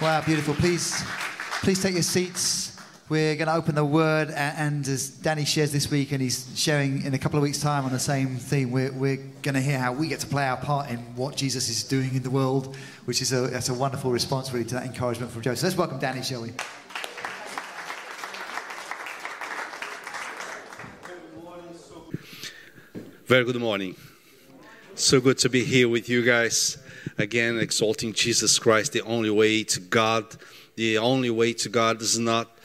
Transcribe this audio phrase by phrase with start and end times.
[0.00, 0.54] Wow, beautiful.
[0.54, 1.02] Please,
[1.60, 2.80] please take your seats.
[3.08, 7.02] We're going to open the word, and, as Danny shares this week, and he's sharing
[7.02, 9.76] in a couple of weeks' time on the same theme, we're, we're going to hear
[9.76, 12.76] how we get to play our part in what Jesus is doing in the world,
[13.06, 15.56] which is a, that's a wonderful response, really, to that encouragement from Joe.
[15.56, 16.52] So let's welcome Danny, shall we?
[23.26, 23.96] Very good morning.
[24.94, 26.78] So good to be here with you guys.
[27.18, 30.24] Again, exalting Jesus Christ, the only way to God.
[30.76, 32.56] The only way to God is not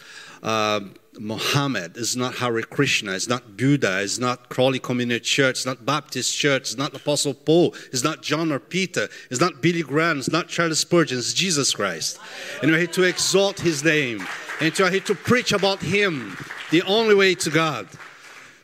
[0.44, 0.82] uh,
[1.20, 5.86] Muhammad, it's not Hare Krishna, is not Buddha, is not Crawley Community Church, is not
[5.86, 10.20] Baptist Church, is not Apostle Paul, is not John or Peter, is not Billy Graham,
[10.20, 12.20] is not Charles Spurgeon, it's Jesus Christ.
[12.62, 14.26] And we're here to exalt his name
[14.60, 16.38] and we're here to preach about him,
[16.72, 17.88] the only way to God.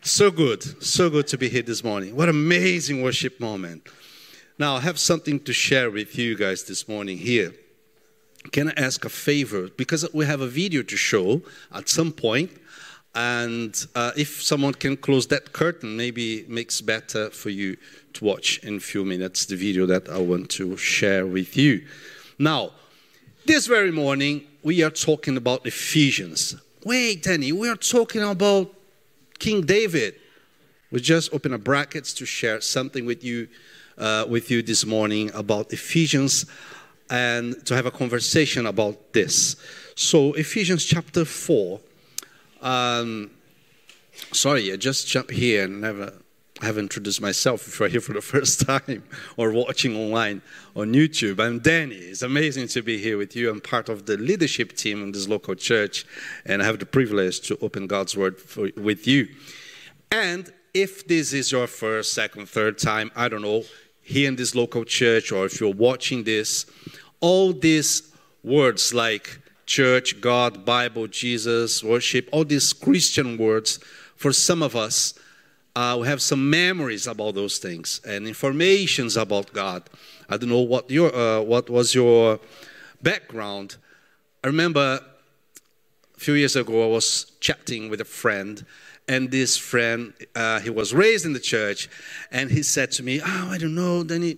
[0.02, 2.16] So good, so good to be here this morning.
[2.16, 3.88] What amazing worship moment.
[4.60, 7.54] Now, I have something to share with you guys this morning here.
[8.52, 9.70] Can I ask a favor?
[9.70, 11.42] Because we have a video to show
[11.74, 12.52] at some point,
[13.16, 17.78] and uh, if someone can close that curtain, maybe it makes better for you
[18.12, 21.86] to watch in a few minutes the video that I want to share with you.
[22.38, 22.72] Now,
[23.46, 26.56] this very morning, we are talking about Ephesians.
[26.84, 28.76] Wait, Danny, we are talking about
[29.40, 30.16] King David.
[30.92, 33.48] We just open a brackets to share something with you,
[34.00, 36.46] uh, with you this morning about Ephesians,
[37.10, 39.56] and to have a conversation about this.
[39.96, 41.82] So Ephesians chapter four.
[42.62, 43.32] Um,
[44.32, 46.14] sorry, I just jumped here and never
[46.62, 49.04] have introduced myself if you're here for the first time
[49.38, 50.42] or watching online
[50.76, 51.40] on YouTube.
[51.40, 51.96] I'm Danny.
[51.96, 53.50] It's amazing to be here with you.
[53.50, 56.06] I'm part of the leadership team in this local church,
[56.46, 59.30] and I have the privilege to open God's Word for, with you.
[60.12, 63.64] And if this is your first, second, third time, I don't know,
[64.10, 66.66] here in this local church, or if you're watching this,
[67.20, 68.12] all these
[68.44, 73.78] words like church, God, Bible, Jesus, worship, all these Christian words,
[74.16, 75.14] for some of us,
[75.76, 79.84] uh, we have some memories about those things and informations about God.
[80.28, 82.40] I don't know what your uh, what was your
[83.04, 83.78] background.
[84.44, 85.00] I remember
[86.16, 88.66] a few years ago I was chatting with a friend,
[89.10, 91.90] and this friend uh, he was raised in the church,
[92.32, 94.38] and he said to me, "Oh, I don't know, Danny."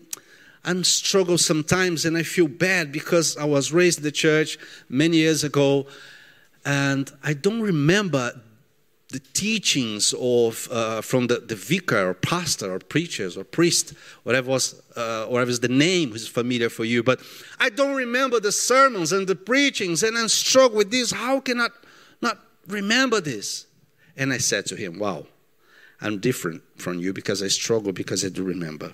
[0.63, 4.59] I'm struggle sometimes and I feel bad because I was raised in the church
[4.89, 5.87] many years ago
[6.63, 8.39] and I don't remember
[9.11, 13.93] the teachings of uh, from the, the vicar or pastor or preachers or priest,
[14.23, 17.03] whatever was, uh, whatever is the name is familiar for you.
[17.03, 17.19] But
[17.59, 21.11] I don't remember the sermons and the preachings, and I struggle with this.
[21.11, 21.67] How can I
[22.21, 23.65] not remember this?
[24.15, 25.27] And I said to him, "Wow,
[26.01, 28.91] I'm different from you because I struggle because I do remember."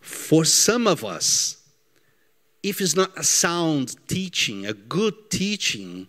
[0.00, 1.56] For some of us,
[2.62, 6.08] if it's not a sound teaching, a good teaching,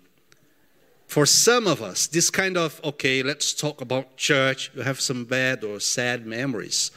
[1.08, 5.24] for some of us, this kind of, okay, let's talk about church, you have some
[5.26, 6.92] bad or sad memories.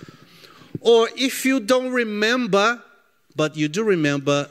[0.81, 2.83] Or if you don't remember,
[3.37, 4.51] but you do remember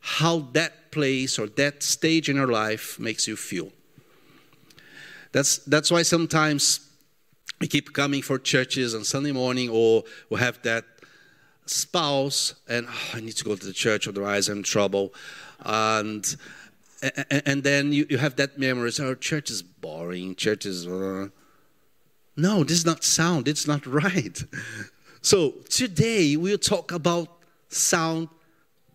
[0.00, 3.72] how that place or that stage in your life makes you feel.
[5.32, 6.80] That's, that's why sometimes
[7.60, 10.84] we keep coming for churches on Sunday morning, or we have that
[11.66, 15.14] spouse, and oh, I need to go to the church, otherwise I'm in trouble.
[15.64, 16.36] And
[17.46, 18.90] and, then you, you have that memory.
[19.00, 20.34] Oh, church is boring.
[20.34, 20.86] Church is.
[20.86, 21.28] Uh...
[22.36, 23.48] No, this is not sound.
[23.48, 24.42] It's not right.
[25.22, 27.28] So today we'll talk about
[27.68, 28.28] sound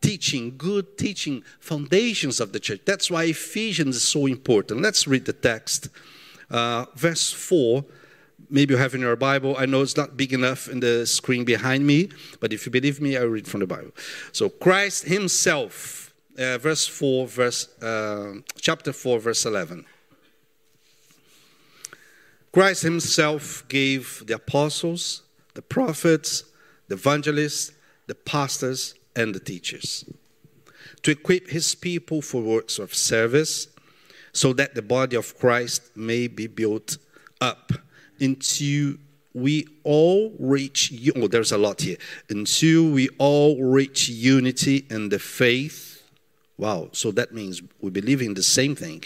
[0.01, 2.81] teaching, good teaching, foundations of the church.
[2.85, 4.81] That's why Ephesians is so important.
[4.81, 5.89] Let's read the text.
[6.49, 7.85] Uh, verse 4.
[8.49, 9.55] Maybe you have in your Bible.
[9.57, 13.01] I know it's not big enough in the screen behind me, but if you believe
[13.01, 13.91] me, I read from the Bible.
[14.31, 16.05] So Christ Himself
[16.37, 19.85] uh, verse 4, verse, uh, chapter 4, verse 11.
[22.51, 25.23] Christ himself gave the apostles,
[25.55, 26.43] the prophets,
[26.87, 27.71] the evangelists,
[28.07, 30.05] the pastors, and the teachers
[31.03, 33.67] to equip his people for works of service
[34.35, 36.97] so that the body of Christ may be built
[37.41, 37.71] up
[38.19, 38.95] until
[39.33, 41.97] we all reach, oh, there's a lot here,
[42.29, 45.95] until we all reach unity in the faith
[46.57, 49.03] Wow, so that means we believe in the same thing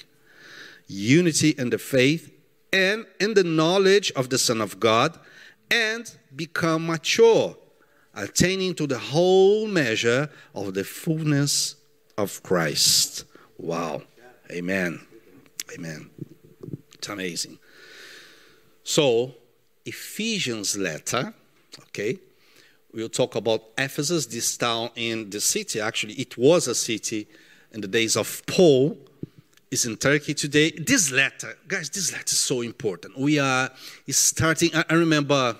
[0.91, 2.31] unity in the faith
[2.73, 5.19] and in the knowledge of the Son of God
[5.69, 7.55] and become mature,
[8.15, 11.75] attaining to the whole measure of the fullness
[12.17, 13.25] of Christ.
[13.59, 14.01] Wow.
[14.51, 14.99] Amen.
[15.73, 16.09] Amen.
[16.93, 17.57] It's amazing.
[18.83, 19.33] So,
[19.85, 21.33] Ephesians letter,
[21.87, 22.19] okay,
[22.91, 25.79] We'll talk about Ephesus, this town in the city.
[25.79, 27.27] Actually, it was a city
[27.71, 28.97] in the days of Paul.
[29.71, 30.71] Is in Turkey today.
[30.71, 33.15] This letter, guys, this letter is so important.
[33.15, 33.69] We are
[34.07, 34.71] starting.
[34.73, 35.55] I remember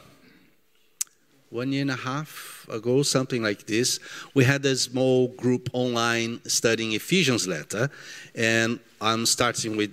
[1.50, 4.00] one year and a half ago, something like this,
[4.34, 7.90] we had a small group online studying Ephesians letter,
[8.36, 9.92] and I'm starting with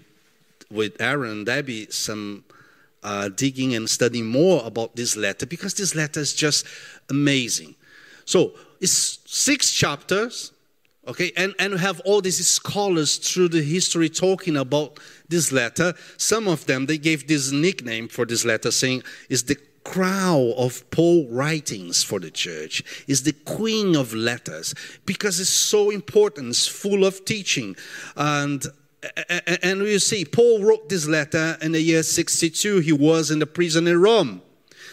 [0.71, 2.45] with Aaron and Debbie some
[3.03, 6.67] uh, digging and studying more about this letter because this letter is just
[7.09, 7.75] amazing.
[8.25, 10.53] So it's six chapters,
[11.07, 14.99] okay, and and we have all these scholars through the history talking about
[15.29, 15.95] this letter.
[16.19, 19.57] Some of them they gave this nickname for this letter, saying is the
[19.87, 24.75] crown of Paul writings for the church, is the queen of letters
[25.07, 27.77] because it's so important, it's full of teaching.
[28.17, 28.67] And
[29.63, 32.81] and you see, Paul wrote this letter in the year 62.
[32.81, 34.43] He was in the prison in Rome.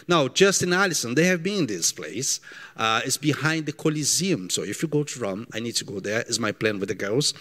[0.06, 2.38] Now, Justin Allison, they have been in this place.
[2.76, 4.50] Uh, it's behind the Coliseum.
[4.50, 6.22] So if you go to Rome, I need to go there.
[6.28, 7.34] Is my plan with the girls.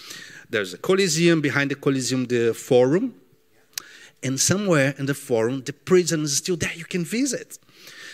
[0.50, 3.14] There's a Coliseum behind the Coliseum, the Forum
[4.24, 6.74] and somewhere in the forum, the prison is still there.
[6.76, 7.60] You can visit.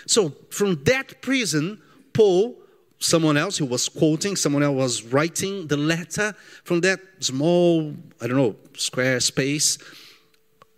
[0.06, 1.82] So from that prison,
[2.14, 2.58] Paul,
[3.00, 6.34] someone else who was quoting, someone else was writing the letter
[6.64, 9.78] from that small, I don't know, square space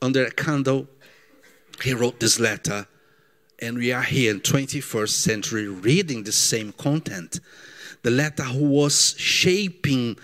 [0.02, 0.88] under a candle.
[1.84, 2.88] He wrote this letter,
[3.60, 7.40] and we are here in 21st century reading the same content.
[8.04, 10.18] The letter who was shaping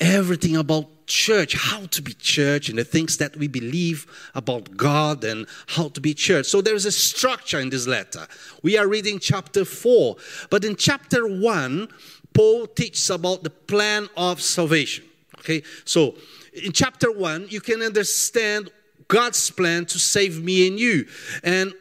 [0.00, 5.24] everything about church, how to be church, and the things that we believe about God
[5.24, 6.46] and how to be church.
[6.46, 8.26] So there's a structure in this letter.
[8.62, 10.16] We are reading chapter 4,
[10.50, 11.88] but in chapter 1,
[12.32, 15.04] Paul teaches about the plan of salvation.
[15.38, 16.14] Okay, so
[16.54, 18.70] in chapter 1, you can understand
[19.08, 21.06] God's plan to save me and you.
[21.42, 21.74] And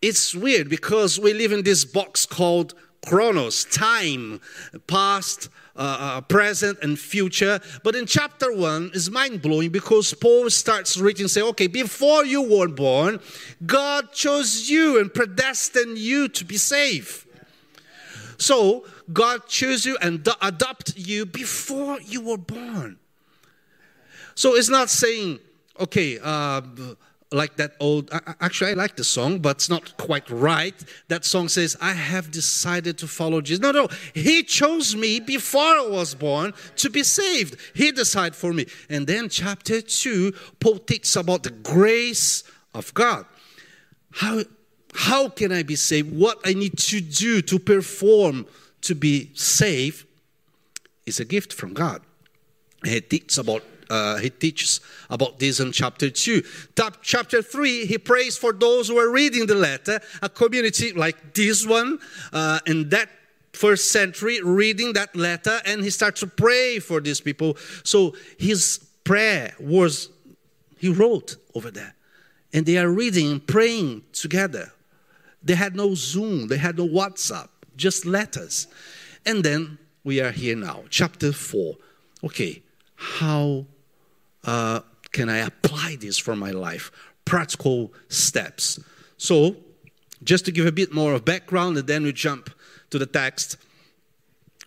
[0.00, 2.74] it's weird because we live in this box called
[3.06, 4.40] chronos, time,
[4.86, 7.60] past, uh, uh, present and future.
[7.82, 12.42] But in chapter 1 is mind blowing because Paul starts reading say, okay, before you
[12.42, 13.20] were born,
[13.64, 17.26] God chose you and predestined you to be saved.
[18.38, 22.98] So God chose you and adopt you before you were born.
[24.34, 25.38] So it's not saying,
[25.78, 26.62] okay, uh,
[27.32, 30.74] like that old actually i like the song but it's not quite right.
[31.08, 33.60] That song says i have decided to follow jesus.
[33.60, 37.56] No no he chose me before i was born to be saved.
[37.74, 38.66] He decided for me.
[38.88, 42.44] And then chapter 2 paul teaches about the grace
[42.74, 43.26] of god.
[44.12, 44.42] How
[44.94, 46.16] how can i be saved?
[46.16, 48.46] What i need to do to perform
[48.82, 50.06] to be saved
[51.06, 52.02] is a gift from god.
[52.84, 54.80] He teaches about uh, he teaches
[55.10, 56.42] about this in chapter 2.
[57.02, 61.66] chapter 3, he prays for those who are reading the letter, a community like this
[61.66, 61.98] one
[62.32, 63.10] uh, in that
[63.52, 67.58] first century reading that letter, and he starts to pray for these people.
[67.84, 70.08] So his prayer was,
[70.78, 71.94] he wrote over there.
[72.54, 74.72] And they are reading praying together.
[75.42, 78.68] They had no Zoom, they had no WhatsApp, just letters.
[79.26, 81.74] And then we are here now, chapter 4.
[82.24, 82.62] Okay,
[82.94, 83.66] how
[84.44, 84.80] uh,
[85.12, 86.90] can I apply this for my life?
[87.24, 88.80] Practical steps.
[89.16, 89.56] So,
[90.24, 92.50] just to give a bit more of background, and then we jump
[92.90, 93.56] to the text.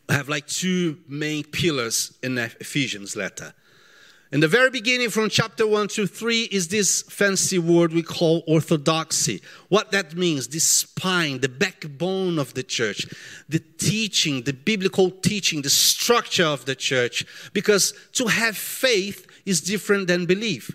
[0.08, 3.54] I have like two main pillars in the Ephesians letter.
[4.32, 8.44] In the very beginning, from chapter 1 to 3, is this fancy word we call
[8.48, 9.42] orthodoxy.
[9.70, 13.06] What that means, the spine, the backbone of the church,
[13.48, 17.24] the teaching, the biblical teaching, the structure of the church.
[17.54, 20.72] Because to have faith is different than belief.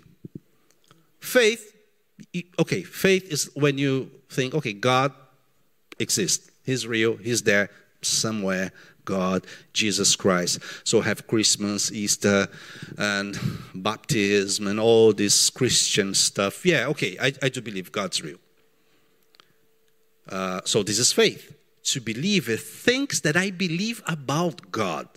[1.19, 1.75] Faith,
[2.59, 5.13] okay, faith is when you think, okay, God
[5.99, 7.69] exists, He's real, He's there
[8.01, 8.71] somewhere.
[9.03, 10.59] God, Jesus Christ.
[10.83, 12.47] So have Christmas, Easter,
[12.97, 13.37] and
[13.73, 16.65] baptism, and all this Christian stuff.
[16.65, 18.37] Yeah, okay, I, I do believe God's real.
[20.29, 21.55] Uh, so this is faith.
[21.83, 25.07] To believe the things that I believe about God.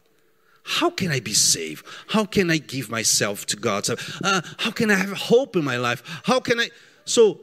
[0.64, 1.86] How can I be saved?
[2.08, 3.86] How can I give myself to God?
[4.22, 6.02] Uh, how can I have hope in my life?
[6.24, 6.70] How can I?
[7.04, 7.40] So,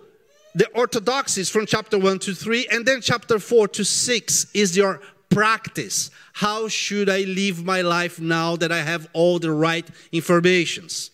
[0.55, 4.99] the orthodoxies from chapter 1 to 3, and then chapter 4 to 6 is your
[5.29, 6.09] practice.
[6.33, 11.11] How should I live my life now that I have all the right informations?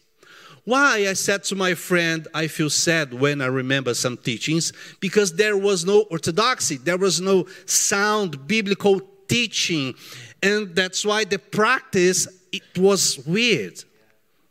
[0.64, 5.34] Why I said to my friend, I feel sad when I remember some teachings because
[5.34, 9.96] there was no orthodoxy, there was no sound biblical teaching
[10.42, 13.84] and that's why the practice it was weird.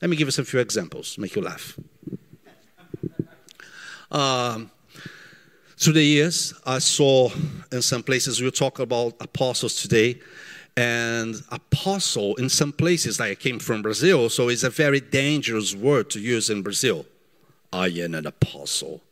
[0.01, 1.79] Let me give us a few examples, make you laugh.
[4.11, 4.71] Um,
[5.79, 7.31] Through the years, I saw
[7.71, 10.21] in some places, we'll talk about apostles today.
[10.77, 15.75] And apostle, in some places, like I came from Brazil, so it's a very dangerous
[15.75, 17.07] word to use in Brazil.
[17.73, 19.03] I am an apostle.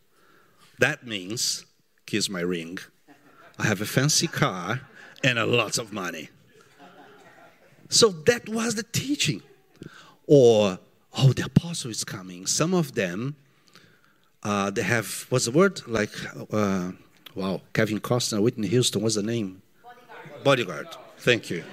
[0.79, 1.65] That means,
[2.05, 2.77] kiss my ring,
[3.57, 4.81] I have a fancy car
[5.25, 6.29] and a lot of money.
[7.89, 9.41] So that was the teaching.
[10.27, 10.79] Or,
[11.17, 12.45] oh, the apostle is coming.
[12.45, 13.35] Some of them,
[14.43, 15.81] uh, they have, what's the word?
[15.87, 16.11] Like,
[16.53, 16.91] uh,
[17.33, 19.61] wow, Kevin Costner, Whitney Houston, what's the name?
[19.83, 20.43] Bodyguard.
[20.43, 20.87] Bodyguard.
[21.17, 21.63] Thank you.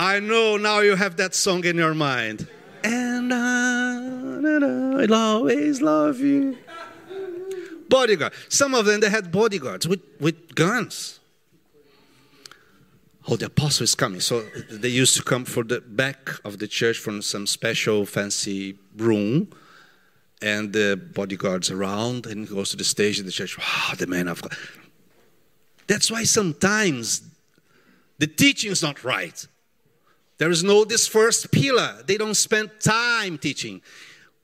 [0.00, 2.46] I know now you have that song in your mind.
[2.84, 6.58] And I, I'll always love you.
[7.88, 8.34] Bodyguard.
[8.50, 11.17] Some of them, they had bodyguards with, with guns
[13.28, 14.20] oh, the apostle is coming.
[14.20, 18.78] So they used to come for the back of the church from some special fancy
[18.96, 19.48] room,
[20.40, 23.58] and the bodyguards around, and goes to the stage in the church.
[23.58, 24.56] Wow, the man of God.
[25.88, 27.22] That's why sometimes
[28.18, 29.46] the teaching is not right.
[30.38, 32.02] There is no this first pillar.
[32.06, 33.82] They don't spend time teaching.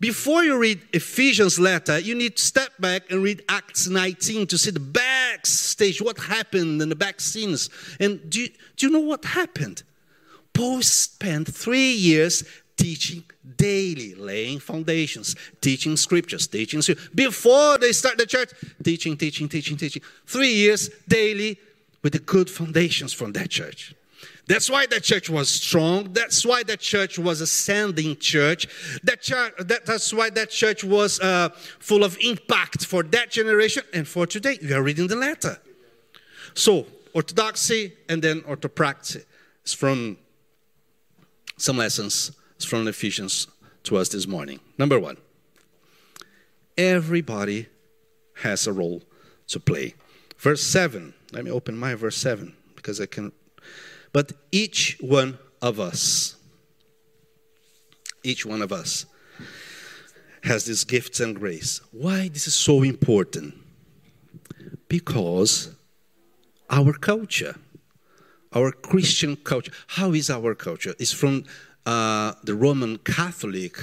[0.01, 4.59] Before you read Ephesians letter, you need to step back and read Acts 19 to
[4.59, 4.81] see the
[5.35, 7.69] backstage, what happened in the back scenes.
[7.99, 9.83] And do you, do you know what happened?
[10.53, 12.45] Paul spent three years
[12.77, 13.25] teaching
[13.57, 16.83] daily, laying foundations, teaching scriptures, teaching
[17.15, 18.51] before they start the church,
[18.83, 20.03] teaching, teaching, teaching, teaching.
[20.27, 21.59] Three years daily
[22.03, 23.95] with the good foundations from that church.
[24.47, 26.13] That's why that church was strong.
[26.13, 28.67] That's why that church was a sending church.
[29.03, 31.49] That church that, that's why that church was uh,
[31.79, 34.59] full of impact for that generation and for today.
[34.61, 35.59] We are reading the letter.
[36.53, 39.25] So, orthodoxy and then orthopraxy.
[39.63, 40.19] It's from
[41.57, 42.33] some lessons
[42.65, 43.47] from Ephesians
[43.85, 44.61] to us this morning.
[44.79, 45.17] Number one,
[46.77, 47.67] everybody
[48.43, 49.03] has a role
[49.49, 49.95] to play.
[50.39, 51.15] Verse 7.
[51.33, 53.33] Let me open my verse 7 because I can
[54.15, 56.37] but each one of us,
[58.23, 59.07] each one of us
[60.45, 61.81] has these gifts and grace.
[61.91, 63.55] Why this is so important?
[64.89, 65.75] Because
[66.71, 67.57] our culture,
[68.53, 70.95] our Christian culture, how is our culture?
[71.01, 71.45] It's from
[71.85, 73.77] uh, the Roman Catholic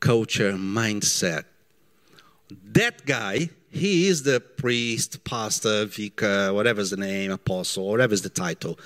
[0.00, 1.44] culture mindset.
[2.50, 8.78] That guy, he is the priest, pastor, vicar, whatever's the name, apostle, whatever's the title.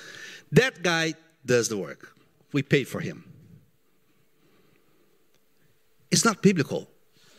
[0.52, 1.14] That guy
[1.47, 2.14] does the work.
[2.52, 3.25] We pay for him.
[6.11, 6.88] It's not biblical.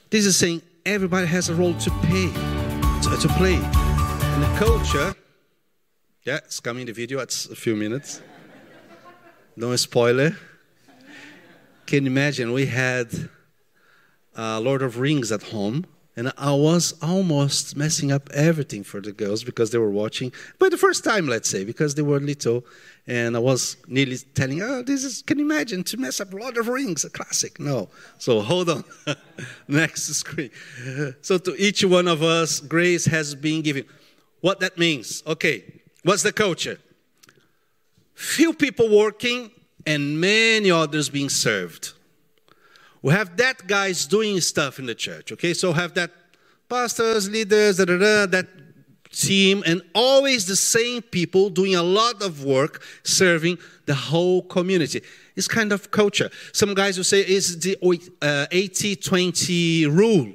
[0.09, 2.27] This is saying everybody has a role to pay,
[3.01, 3.55] to, to play.
[3.55, 5.13] In the culture,
[6.23, 8.21] yeah, it's coming in the video, it's a few minutes.
[9.57, 10.37] No spoiler.
[11.85, 12.53] Can you imagine?
[12.53, 13.29] We had
[14.37, 19.11] uh, Lord of Rings at home and I was almost messing up everything for the
[19.11, 22.65] girls because they were watching, but the first time, let's say, because they were little,
[23.07, 26.57] and I was nearly telling, "Oh, this is can you imagine to mess up Lord
[26.57, 27.89] of Rings, a classic?" No.
[28.17, 28.83] So hold on,
[29.67, 30.51] next screen.
[31.21, 33.85] So to each one of us, grace has been given.
[34.41, 35.23] What that means?
[35.25, 35.63] Okay,
[36.03, 36.77] what's the culture?
[38.13, 39.51] Few people working
[39.85, 41.93] and many others being served.
[43.01, 45.53] We have that guys doing stuff in the church, okay?
[45.53, 46.11] So have that
[46.69, 48.47] pastors, leaders, da, da, da, that
[49.11, 55.01] team, and always the same people doing a lot of work serving the whole community.
[55.35, 56.29] It's kind of culture.
[56.53, 57.77] Some guys will say it's the
[58.21, 60.31] uh, 80 20 rule.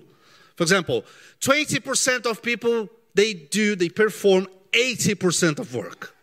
[0.56, 1.04] For example,
[1.40, 6.14] 20% of people, they do, they perform 80% of work.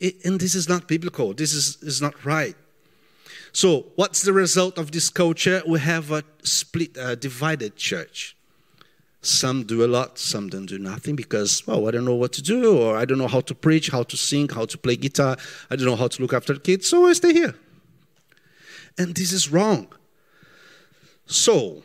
[0.00, 1.32] It, and this is not biblical.
[1.34, 2.56] This is, is not right.
[3.54, 5.62] So, what's the result of this culture?
[5.64, 8.36] We have a split, a divided church.
[9.22, 12.42] Some do a lot, some don't do nothing because, well, I don't know what to
[12.42, 15.36] do, or I don't know how to preach, how to sing, how to play guitar,
[15.70, 17.54] I don't know how to look after kids, so I stay here.
[18.98, 19.86] And this is wrong.
[21.26, 21.84] So,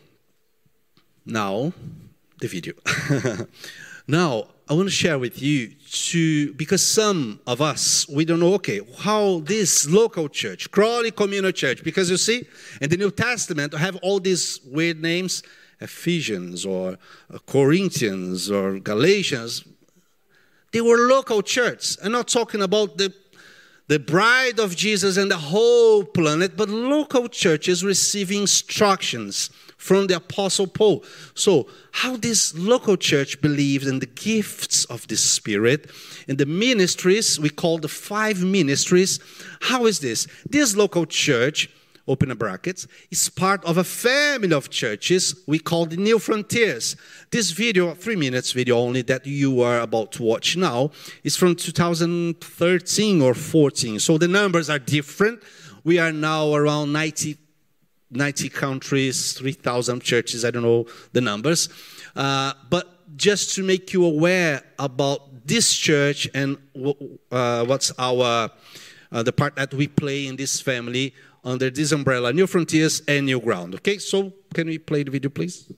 [1.23, 1.71] now,
[2.39, 2.73] the video.
[4.07, 5.71] now, I want to share with you
[6.03, 11.51] to because some of us we don't know okay how this local church, Crawley Communal
[11.51, 12.47] Church, because you see
[12.79, 15.41] in the New Testament I have all these weird names,
[15.81, 16.99] Ephesians or
[17.33, 19.63] uh, Corinthians or Galatians.
[20.71, 23.11] They were local churches I'm not talking about the
[23.87, 29.49] the bride of Jesus and the whole planet, but local churches receiving instructions
[29.79, 31.03] from the Apostle Paul.
[31.33, 35.89] So, how this local church believes in the gifts of the Spirit
[36.27, 39.19] and the ministries, we call the five ministries.
[39.61, 40.27] How is this?
[40.47, 41.69] This local church
[42.09, 46.95] open a bracket, is part of a family of churches we call the New Frontiers.
[47.29, 50.89] This video, three minutes video only, that you are about to watch now,
[51.23, 53.99] is from 2013 or 14.
[53.99, 55.43] So the numbers are different.
[55.83, 57.37] We are now around 90,
[58.11, 61.69] 90 countries, 3,000 churches, I don't know the numbers.
[62.15, 66.57] Uh, but just to make you aware about this church and
[67.31, 68.49] uh, what's our
[69.11, 71.13] uh, the part that we play in this family
[71.43, 73.75] under this umbrella, New Frontiers and New Ground.
[73.75, 75.71] Okay, so can we play the video, please?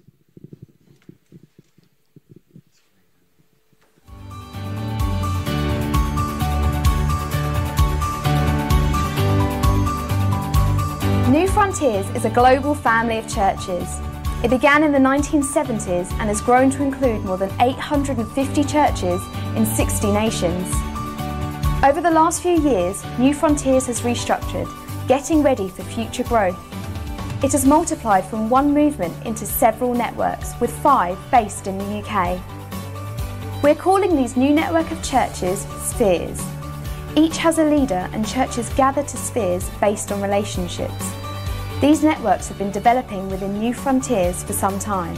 [11.31, 14.01] New Frontiers is a global family of churches.
[14.43, 19.21] It began in the 1970s and has grown to include more than 850 churches
[19.55, 20.67] in 60 nations.
[21.85, 24.67] Over the last few years, New Frontiers has restructured,
[25.07, 26.59] getting ready for future growth.
[27.41, 32.41] It has multiplied from one movement into several networks, with five based in the UK.
[33.63, 36.43] We're calling these new network of churches spheres.
[37.15, 41.20] Each has a leader, and churches gather to spheres based on relationships.
[41.81, 45.17] These networks have been developing within New Frontiers for some time.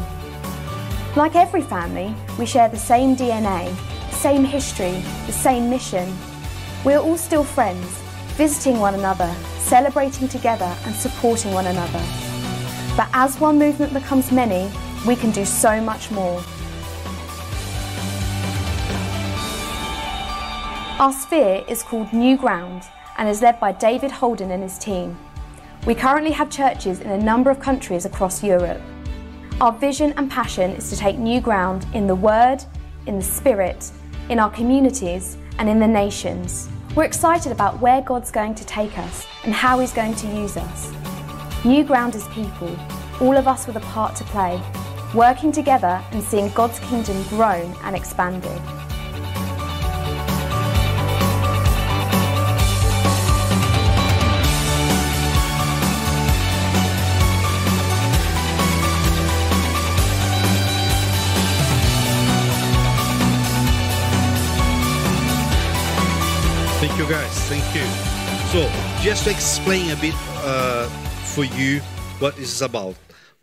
[1.14, 3.76] Like every family, we share the same DNA,
[4.10, 6.10] the same history, the same mission,
[6.86, 7.86] we are all still friends,
[8.38, 12.02] visiting one another, celebrating together, and supporting one another.
[12.96, 14.72] But as one movement becomes many,
[15.06, 16.42] we can do so much more.
[20.98, 22.84] Our sphere is called New Ground
[23.18, 25.18] and is led by David Holden and his team.
[25.86, 28.82] We currently have churches in a number of countries across Europe.
[29.60, 32.64] Our vision and passion is to take new ground in the Word,
[33.06, 33.92] in the Spirit,
[34.30, 36.70] in our communities, and in the nations.
[36.96, 40.56] We're excited about where God's going to take us and how He's going to use
[40.56, 40.94] us.
[41.66, 42.74] New Ground is people,
[43.20, 44.62] all of us with a part to play,
[45.14, 48.62] working together and seeing God's kingdom grown and expanded.
[66.92, 67.32] You guys.
[67.48, 67.86] Thank you.
[68.52, 68.70] So,
[69.02, 70.90] just to explain a bit uh,
[71.34, 71.80] for you
[72.20, 72.96] what this is about.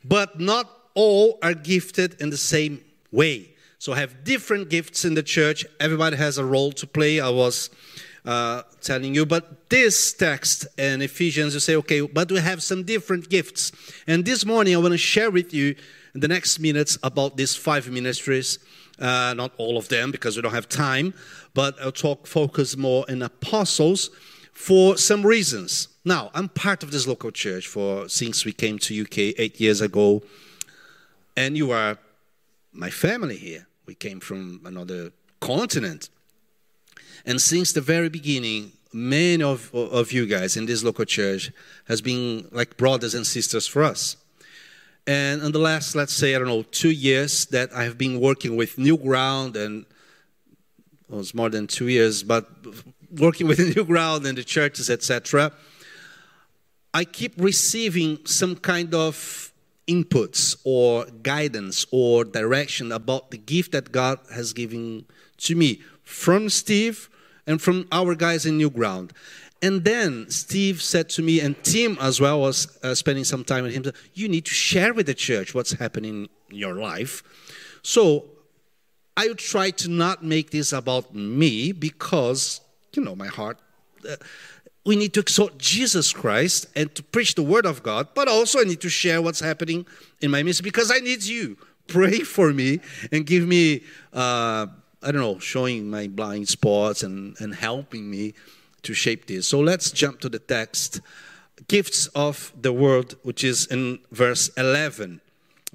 [0.04, 3.54] But not all are gifted in the same way.
[3.78, 5.64] So, have different gifts in the church.
[5.80, 7.18] Everybody has a role to play.
[7.18, 7.70] I was
[8.26, 9.24] uh, telling you.
[9.24, 13.72] But this text in Ephesians, you say, okay, but we have some different gifts.
[14.06, 15.74] And this morning, I want to share with you
[16.14, 18.58] in the next minutes about these five ministries.
[19.00, 21.14] Uh, not all of them because we don't have time
[21.54, 24.10] but I'll talk focus more in apostles
[24.52, 25.88] for some reasons.
[26.04, 29.80] Now, I'm part of this local church for since we came to UK eight years
[29.80, 30.22] ago,
[31.36, 31.98] and you are
[32.72, 33.66] my family here.
[33.86, 36.10] We came from another continent,
[37.26, 41.50] and since the very beginning, many of, of you guys in this local church
[41.88, 44.16] has been like brothers and sisters for us.
[45.06, 48.20] And in the last, let's say, I don't know, two years that I have been
[48.20, 49.84] working with New Ground and
[51.10, 52.48] it was more than two years, but
[53.10, 55.52] working with New Ground and the churches, etc.,
[56.92, 59.52] I keep receiving some kind of
[59.86, 65.06] inputs or guidance or direction about the gift that God has given
[65.38, 67.08] to me from Steve
[67.46, 69.12] and from our guys in New Ground.
[69.62, 73.64] And then Steve said to me, and Tim as well was uh, spending some time
[73.64, 73.92] with him.
[74.14, 77.22] You need to share with the church what's happening in your life.
[77.82, 78.24] So
[79.16, 82.62] I would try to not make this about me because,
[82.94, 83.58] you know, my heart.
[84.08, 84.16] Uh,
[84.86, 88.60] we need to exalt Jesus Christ and to preach the word of God, but also
[88.60, 89.84] I need to share what's happening
[90.22, 91.58] in my midst because I need you.
[91.86, 92.80] Pray for me
[93.12, 93.82] and give me,
[94.14, 94.66] uh,
[95.02, 98.32] I don't know, showing my blind spots and, and helping me
[98.82, 99.48] to shape this.
[99.48, 101.00] So let's jump to the text
[101.68, 105.20] gifts of the world, which is in verse 11.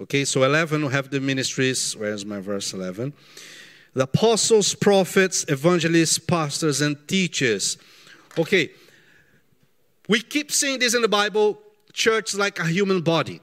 [0.02, 1.96] Okay, so 11 we have the ministries.
[1.96, 3.14] Where's my verse 11?
[3.94, 7.78] The apostles, prophets, evangelists, pastors, and teachers.
[8.38, 8.72] Okay,
[10.10, 11.62] we keep seeing this in the Bible
[11.94, 13.40] church like a human body,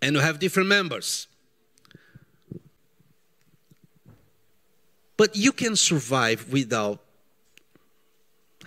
[0.00, 1.26] and we have different members.
[5.16, 7.03] But you can survive without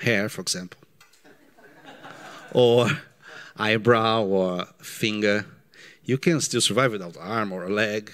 [0.02, 0.80] hair, for example,
[2.54, 2.90] or
[3.58, 5.46] eyebrow or finger
[6.08, 8.12] you can still survive without arm or a leg.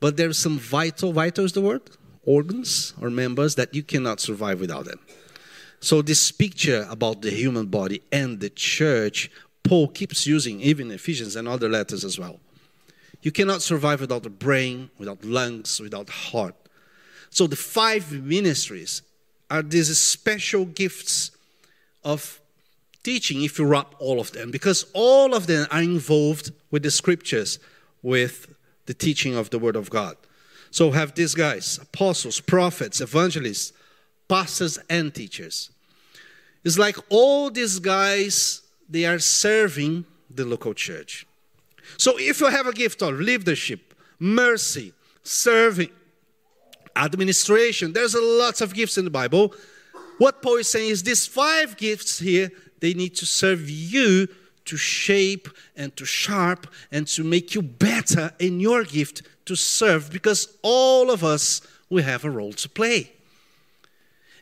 [0.00, 1.82] But there's some vital, vital is the word,
[2.24, 4.98] organs or members that you cannot survive without them.
[5.78, 9.30] So this picture about the human body and the church
[9.62, 12.40] Paul keeps using, even Ephesians and other letters as well.
[13.20, 16.56] You cannot survive without a brain, without lungs, without heart.
[17.30, 19.02] So the five ministries
[19.52, 21.30] are these special gifts
[22.02, 22.40] of
[23.02, 26.90] teaching if you wrap all of them, because all of them are involved with the
[26.90, 27.58] scriptures,
[28.02, 28.54] with
[28.86, 30.16] the teaching of the Word of God.
[30.70, 33.74] So have these guys apostles, prophets, evangelists,
[34.26, 35.70] pastors, and teachers.
[36.64, 41.26] It's like all these guys, they are serving the local church.
[41.98, 45.90] So if you have a gift of leadership, mercy, serving,
[46.96, 49.54] administration, there's a lot of gifts in the Bible.
[50.18, 52.50] What Paul is saying is these five gifts here,
[52.80, 54.28] they need to serve you
[54.64, 60.10] to shape and to sharp and to make you better in your gift to serve
[60.10, 63.12] because all of us we have a role to play.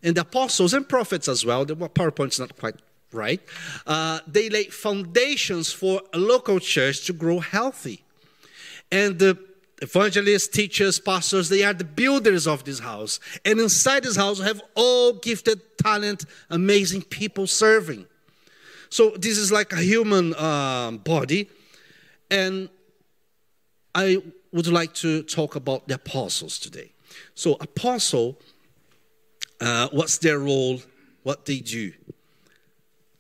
[0.03, 2.77] And the apostles and prophets as well, the PowerPoint's not quite
[3.13, 3.41] right,
[3.87, 8.05] uh, they lay foundations for a local church to grow healthy.
[8.93, 9.39] And the
[9.81, 13.21] evangelists, teachers, pastors, they are the builders of this house.
[13.45, 18.07] And inside this house, have all gifted, talent, amazing people serving.
[18.91, 21.49] So this is like a human um, body.
[22.31, 22.69] And
[23.95, 26.93] I would like to talk about the apostles today.
[27.35, 28.39] So, apostle,
[29.61, 30.81] uh, what's their role?
[31.23, 31.93] What they do?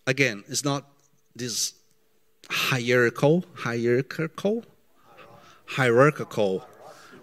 [0.07, 0.87] Again, it's not
[1.35, 1.75] this
[2.49, 4.64] hierarchical, hierarchical,
[5.71, 6.65] hierarchical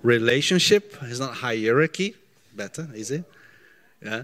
[0.03, 0.95] relationship.
[1.01, 2.15] It's not hierarchy.
[2.55, 3.23] Better, is it?
[4.03, 4.23] Yeah.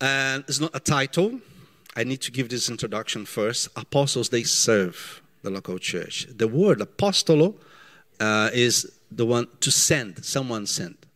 [0.00, 1.40] And it's not a title.
[1.96, 3.68] I need to give this introduction first.
[3.76, 6.26] Apostles, they serve the local church.
[6.36, 7.54] The word apostolo
[8.20, 11.06] uh, is the one to send, someone sent.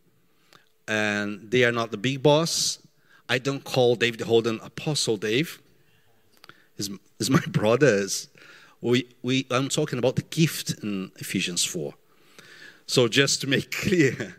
[0.89, 2.79] And they are not the big boss.
[3.29, 5.61] I don't call David Holden Apostle Dave.
[6.79, 8.29] Is is my brothers.
[8.83, 11.95] We, we, I'm talking about the gift in Ephesians 4.
[12.87, 14.37] So just to make clear.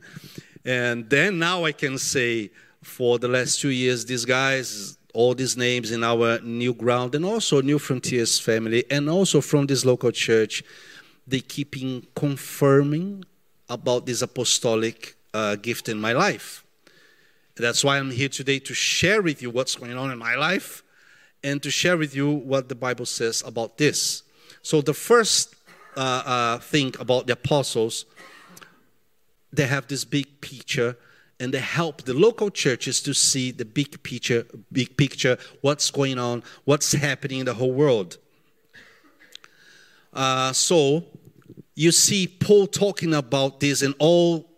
[0.66, 2.52] And then now I can say
[2.84, 7.26] for the last two years, these guys, all these names in our new ground and
[7.26, 10.62] also New Frontiers family, and also from this local church,
[11.26, 13.24] they keeping confirming
[13.70, 16.66] about this apostolic uh, gift in my life.
[17.56, 20.84] That's why I'm here today to share with you what's going on in my life
[21.44, 24.23] and to share with you what the Bible says about this.
[24.64, 25.56] So, the first
[25.96, 28.06] uh, uh, thing about the apostles,
[29.52, 30.98] they have this big picture
[31.40, 36.18] and they help the local churches to see the big picture, big picture, what's going
[36.18, 38.18] on, what's happening in the whole world.
[40.14, 41.04] Uh, so
[41.76, 44.50] you see Paul talking about this in all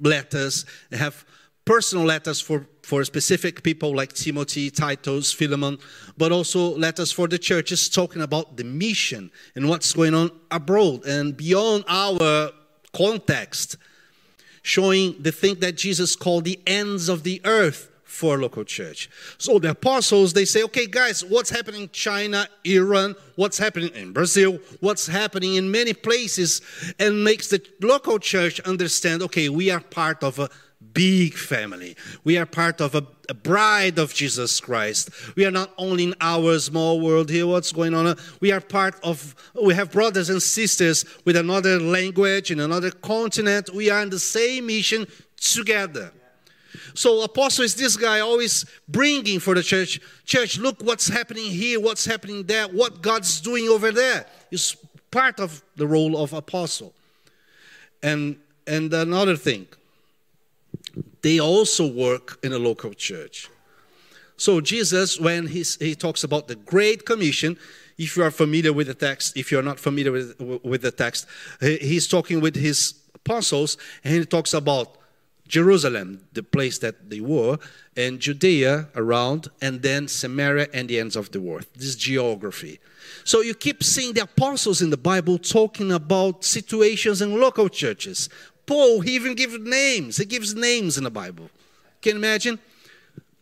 [0.00, 0.64] letters.
[0.88, 1.24] They have
[1.64, 5.78] personal letters for, for specific people like Timothy, Titus, Philemon,
[6.18, 11.06] but also letters for the churches talking about the mission and what's going on abroad
[11.06, 12.50] and beyond our
[12.92, 13.76] context,
[14.62, 19.08] showing the thing that Jesus called the ends of the earth for local church.
[19.38, 24.12] So the apostles, they say, okay, guys, what's happening in China, Iran, what's happening in
[24.12, 26.60] Brazil, what's happening in many places,
[26.98, 30.50] and makes the local church understand, okay, we are part of a
[30.92, 31.96] big family.
[32.24, 35.10] We are part of a, a, bride of Jesus Christ.
[35.36, 38.16] We are not only in our small world here, what's going on.
[38.40, 43.70] We are part of, we have brothers and sisters with another language in another continent.
[43.74, 46.12] We are in the same mission together.
[46.94, 50.00] So apostle is this guy always bringing for the church.
[50.24, 54.26] Church, look what's happening here, what's happening there, what God's doing over there.
[54.50, 54.76] Is
[55.10, 56.94] part of the role of apostle.
[58.02, 59.66] And and another thing,
[61.22, 63.48] they also work in a local church.
[64.36, 67.58] So Jesus, when he's, he talks about the Great Commission,
[67.98, 71.26] if you are familiar with the text, if you're not familiar with, with the text,
[71.60, 74.96] he's talking with his apostles and he talks about
[75.46, 77.58] Jerusalem, the place that they were,
[77.96, 81.66] and Judea around, and then Samaria and the ends of the world.
[81.76, 82.78] This geography.
[83.24, 88.30] So you keep seeing the apostles in the Bible talking about situations in local churches.
[88.70, 90.18] Paul, he even gives names.
[90.18, 91.50] He gives names in the Bible.
[92.02, 92.60] Can you imagine?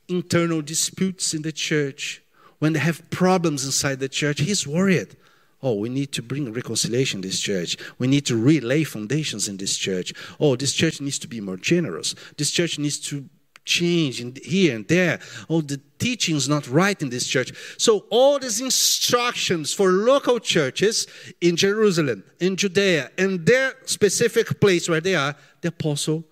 [0.08, 2.22] Internal disputes in the church.
[2.60, 5.18] When they have problems inside the church, he's worried.
[5.62, 7.76] Oh, we need to bring reconciliation in this church.
[7.98, 10.14] We need to relay foundations in this church.
[10.40, 12.14] Oh, this church needs to be more generous.
[12.38, 13.28] This church needs to
[13.68, 15.20] change in here and there.
[15.48, 17.52] Oh, the teaching is not right in this church.
[17.76, 21.06] So all these instructions for local churches
[21.40, 26.24] in Jerusalem, in Judea, in their specific place where they are, the apostle,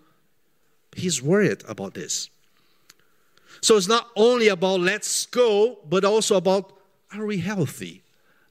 [0.96, 2.30] he's worried about this.
[3.60, 6.72] So it's not only about let's go, but also about
[7.12, 8.02] are we healthy?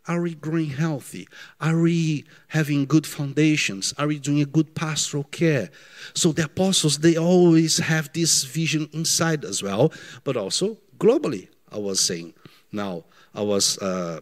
[0.08, 1.28] Are we growing healthy?
[1.60, 3.94] Are we having good foundations?
[3.98, 5.72] Are we doing a good pastoral care?
[6.14, 9.92] So the apostles, they always have this vision inside as well,
[10.24, 12.34] but also globally, I was saying.
[12.72, 14.22] Now, I was uh,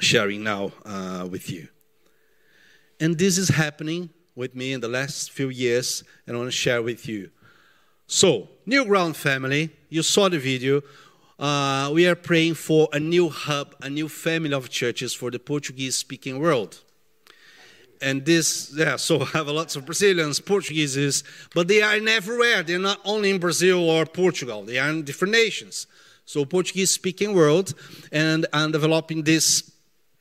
[0.00, 1.68] sharing now uh, with you.
[2.98, 6.56] And this is happening with me in the last few years, and I want to
[6.56, 7.30] share with you.
[8.06, 10.82] So, New Ground family, you saw the video
[11.38, 15.38] uh, we are praying for a new hub, a new family of churches for the
[15.38, 16.80] Portuguese speaking world.
[18.00, 22.62] And this, yeah, so I have lots of Brazilians, Portuguese, but they are in everywhere.
[22.62, 25.86] They're not only in Brazil or Portugal, they are in different nations.
[26.24, 27.72] So, Portuguese speaking world,
[28.10, 29.70] and I'm developing these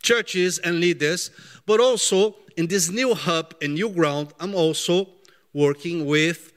[0.03, 1.31] churches and leaders,
[1.65, 5.09] but also in this new hub and new ground, I'm also
[5.51, 6.51] working with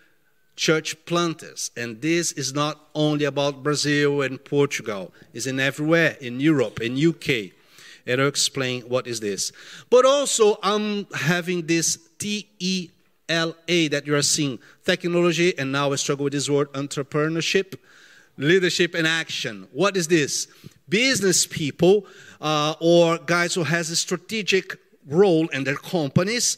[0.59, 1.71] church planters.
[1.77, 6.99] And this is not only about Brazil and Portugal, it's in everywhere, in Europe, in
[6.99, 7.53] UK.
[8.07, 9.53] And I'll explain what is this.
[9.89, 12.91] But also I'm having this TELA
[13.29, 17.79] that you are seeing, technology, and now I struggle with this word, entrepreneurship,
[18.37, 19.69] leadership and action.
[19.73, 20.49] What is this?
[20.89, 22.07] Business people
[22.41, 26.57] uh, or guys who has a strategic role in their companies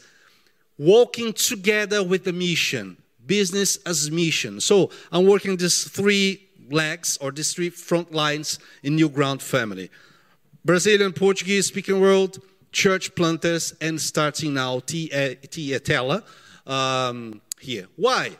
[0.79, 2.97] walking together with the mission
[3.31, 4.61] business as mission.
[4.61, 9.89] So I'm working these three legs or these three front lines in New Ground family.
[10.65, 14.81] Brazilian, Portuguese speaking world, church planters, and starting now
[15.79, 16.25] Tela
[16.67, 17.87] um, here.
[17.97, 18.37] Why?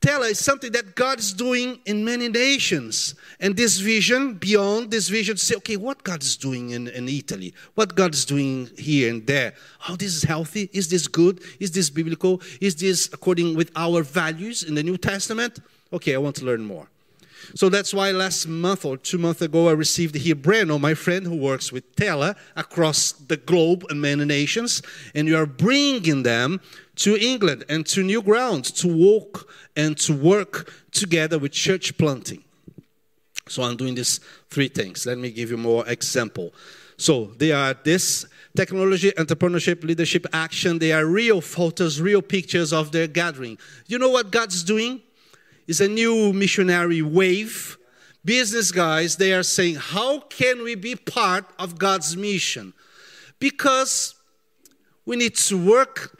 [0.00, 3.14] Tela is something that God is doing in many nations.
[3.38, 7.52] And this vision, beyond this vision, say, okay, what God is doing in, in Italy,
[7.74, 9.54] what God is doing here and there.
[9.78, 10.70] How oh, this is healthy?
[10.72, 11.40] Is this good?
[11.58, 12.40] Is this biblical?
[12.60, 15.58] Is this according with our values in the New Testament?
[15.92, 16.88] Okay, I want to learn more.
[17.54, 21.26] So that's why last month or two months ago, I received here Breno, my friend
[21.26, 24.82] who works with Tela across the globe and many nations,
[25.14, 26.60] and you are bringing them
[26.96, 32.44] to England and to new ground to walk and to work together with church planting.
[33.48, 35.06] So I'm doing these three things.
[35.06, 36.54] Let me give you more example.
[36.96, 40.78] So they are this technology, entrepreneurship, leadership, action.
[40.78, 43.58] They are real photos, real pictures of their gathering.
[43.86, 45.00] You know what God's doing?
[45.70, 47.78] It's a new missionary wave.
[48.24, 52.72] Business guys, they are saying, how can we be part of God's mission?
[53.38, 54.16] Because
[55.06, 56.18] we need to work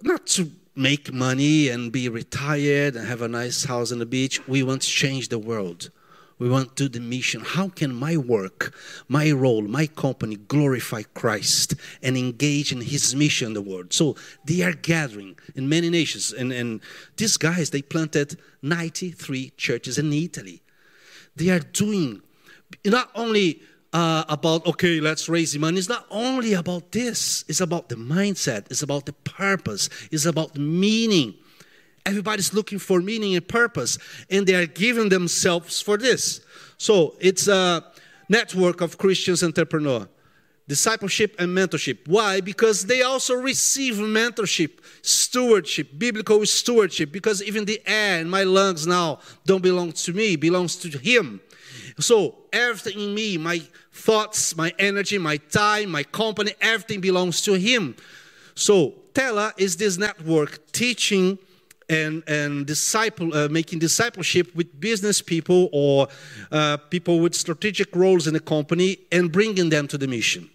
[0.00, 4.46] not to make money and be retired and have a nice house on the beach.
[4.46, 5.90] We want to change the world.
[6.38, 7.42] We want to do the mission.
[7.42, 8.74] How can my work,
[9.08, 13.92] my role, my company glorify Christ and engage in his mission in the world?
[13.92, 16.32] So they are gathering in many nations.
[16.32, 16.80] And, and
[17.16, 20.62] these guys, they planted 93 churches in Italy.
[21.36, 22.22] They are doing
[22.84, 25.78] not only uh, about, okay, let's raise the money.
[25.78, 30.58] It's not only about this, it's about the mindset, it's about the purpose, it's about
[30.58, 31.34] meaning.
[32.06, 36.40] Everybody's looking for meaning and purpose, and they are giving themselves for this.
[36.76, 37.84] So it's a
[38.28, 40.06] network of Christians entrepreneur,
[40.68, 42.06] discipleship and mentorship.
[42.06, 42.40] Why?
[42.42, 47.10] Because they also receive mentorship, stewardship, biblical stewardship.
[47.10, 51.40] Because even the air in my lungs now don't belong to me, belongs to Him.
[51.98, 53.62] So everything in me, my
[53.92, 57.96] thoughts, my energy, my time, my company, everything belongs to Him.
[58.54, 61.38] So Tela is this network teaching
[61.88, 66.08] and, and disciple, uh, making discipleship with business people or
[66.52, 70.48] uh, people with strategic roles in the company and bringing them to the mission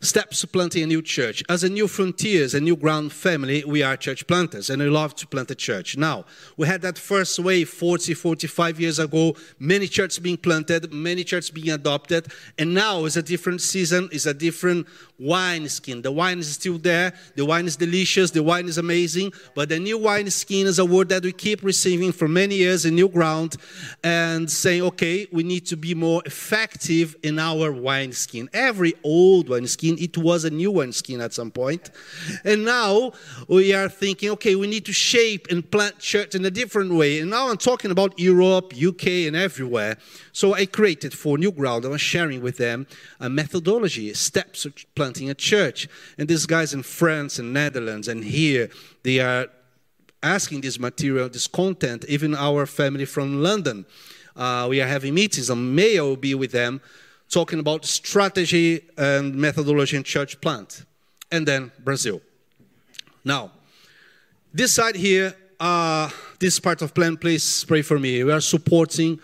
[0.00, 1.42] steps to planting a new church.
[1.48, 5.14] As a new frontiers, a new ground family, we are church planters and we love
[5.16, 5.96] to plant a church.
[5.96, 6.24] Now,
[6.56, 11.50] we had that first wave 40, 45 years ago, many churches being planted, many churches
[11.50, 12.28] being adopted,
[12.58, 14.86] and now is a different season, is a different
[15.18, 16.02] wine skin.
[16.02, 19.78] The wine is still there, the wine is delicious, the wine is amazing, but the
[19.78, 23.08] new wine skin is a word that we keep receiving for many years in new
[23.08, 23.56] ground
[24.04, 28.50] and saying, okay, we need to be more effective in our wine skin.
[28.52, 29.96] Every old wine skin skin.
[30.02, 31.90] It was a new one skin at some point.
[32.44, 33.12] And now
[33.48, 37.20] we are thinking, okay, we need to shape and plant church in a different way.
[37.20, 39.96] And now I'm talking about Europe, UK, and everywhere.
[40.32, 42.86] So I created for New Ground, I was sharing with them
[43.20, 45.88] a methodology, steps of planting a church.
[46.18, 48.70] And these guys in France and Netherlands and here,
[49.02, 49.46] they are
[50.22, 53.86] asking this material, this content, even our family from London.
[54.34, 55.98] Uh, we are having meetings on May.
[55.98, 56.80] I will be with them
[57.28, 60.84] talking about strategy and methodology in church plant.
[61.30, 62.20] And then Brazil.
[63.24, 63.50] Now,
[64.52, 68.22] this side here, uh, this part of plan, please pray for me.
[68.22, 69.20] We are supporting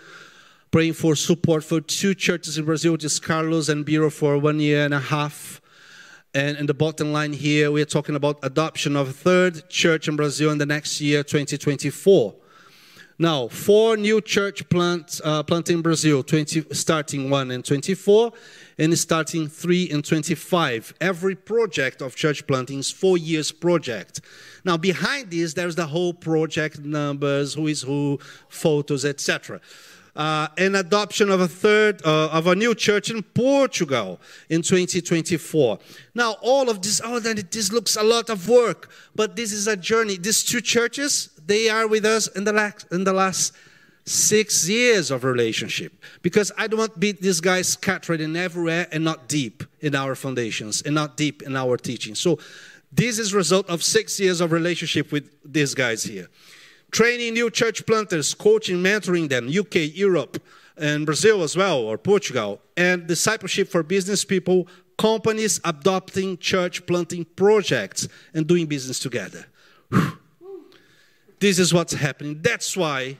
[0.73, 4.59] praying for support for two churches in Brazil, which is Carlos and Biro for one
[4.59, 5.61] year and a half.
[6.35, 10.07] And in the bottom line here, we are talking about adoption of a third church
[10.07, 12.33] in Brazil in the next year, 2024.
[13.19, 18.31] Now, four new church plants uh, planted in Brazil, 20, starting one in 24
[18.79, 20.95] and starting three in 25.
[20.99, 24.21] Every project of church planting is four years project.
[24.65, 28.19] Now, behind this, there's the whole project numbers, who is who,
[28.49, 29.61] photos, etc.
[30.15, 35.79] Uh, an adoption of a third uh, of a new church in Portugal in 2024.
[36.13, 39.67] Now, all of this, oh, then this looks a lot of work, but this is
[39.67, 40.17] a journey.
[40.17, 43.53] These two churches, they are with us in the last, in the last
[44.05, 49.03] six years of relationship because I don't want to be this scattered in everywhere and
[49.03, 52.15] not deep in our foundations and not deep in our teaching.
[52.15, 52.39] So
[52.91, 56.27] this is result of six years of relationship with these guys here.
[56.93, 60.39] Training new church planters, coaching, mentoring them, UK, Europe,
[60.77, 67.25] and Brazil as well, or Portugal, and discipleship for business people, companies adopting church planting
[67.35, 69.43] projects and doing business together.
[71.39, 72.41] This is what's happening.
[72.43, 73.17] That's why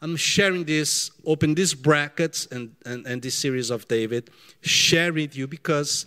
[0.00, 4.30] I'm sharing this, open these brackets and, and, and this series of David,
[4.62, 6.06] sharing with you because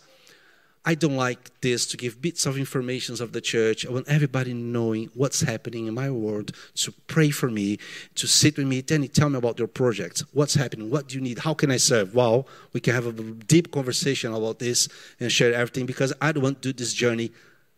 [0.88, 3.86] I don't like this to give bits of information of the church.
[3.86, 7.80] I want everybody knowing what's happening in my world, to pray for me,
[8.14, 10.24] to sit with me, Danny, tell me about your project.
[10.34, 10.92] What's happening?
[10.92, 11.40] What do you need?
[11.40, 12.14] How can I serve?
[12.14, 14.88] Well, we can have a deep conversation about this
[15.20, 17.32] and share everything because I don't want to do this journey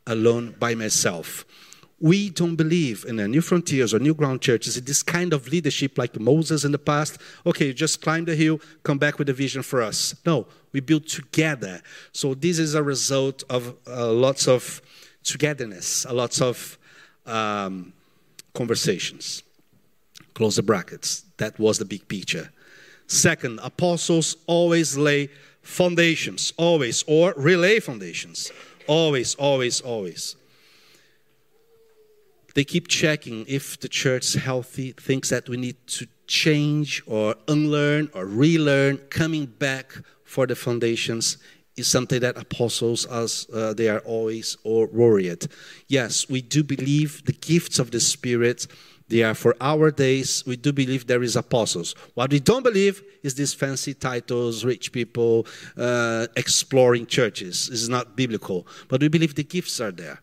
[0.05, 1.45] alone by myself
[1.99, 5.97] we don't believe in new frontiers or new ground churches in this kind of leadership
[5.97, 7.19] like Moses in the past.
[7.45, 10.15] Okay, just climb the hill, come back with a vision for us.
[10.25, 11.81] No, we build together.
[12.11, 14.81] So this is a result of uh, lots of
[15.23, 16.77] togetherness, a lots of
[17.25, 17.93] um,
[18.53, 19.41] conversations.
[20.35, 21.25] Close the brackets.
[21.37, 22.51] That was the big picture.
[23.07, 25.29] Second, apostles always lay
[25.63, 28.51] foundations, always, or relay foundations.
[28.85, 30.35] Always, always, always.
[32.55, 38.09] They keep checking if the church healthy, thinks that we need to change or unlearn
[38.13, 41.37] or relearn, coming back for the foundations
[41.77, 45.47] is something that apostles as uh, they are always or worried.
[45.87, 48.65] Yes, we do believe the gifts of the Spirit
[49.09, 50.43] they are for our days.
[50.45, 51.95] We do believe there is apostles.
[52.15, 57.69] What we don't believe is these fancy titles, rich people uh, exploring churches.
[57.69, 58.67] This is not biblical.
[58.89, 60.19] But we believe the gifts are there.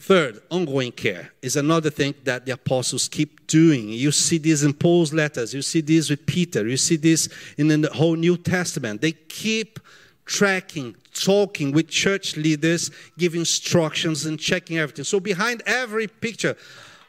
[0.00, 3.88] Third, ongoing care is another thing that the apostles keep doing.
[3.88, 7.68] You see this in Paul's letters, you see this with Peter, you see this in
[7.68, 9.00] the whole New Testament.
[9.00, 9.80] They keep
[10.24, 15.04] tracking, talking with church leaders, giving instructions and checking everything.
[15.04, 16.56] So, behind every picture,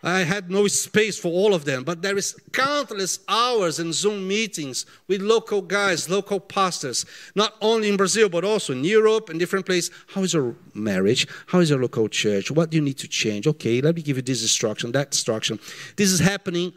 [0.01, 4.27] I had no space for all of them, but there is countless hours in Zoom
[4.27, 9.37] meetings with local guys, local pastors, not only in Brazil, but also in Europe and
[9.37, 9.91] different places.
[10.07, 11.27] How is your marriage?
[11.47, 12.49] How is your local church?
[12.49, 13.45] What do you need to change?
[13.45, 15.59] Okay, let me give you this instruction, that instruction.
[15.97, 16.71] This is happening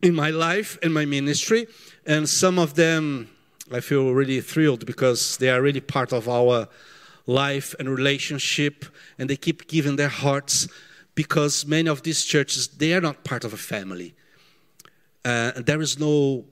[0.00, 1.66] in my life and my ministry,
[2.06, 3.28] and some of them
[3.72, 6.68] I feel really thrilled because they are really part of our
[7.26, 8.84] life and relationship,
[9.18, 10.68] and they keep giving their hearts
[11.14, 14.14] because many of these churches they are not part of a family.
[15.24, 16.44] Uh, there is no